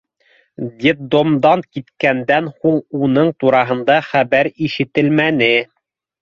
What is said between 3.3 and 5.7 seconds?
тураһында хәбәр ишетелмәне.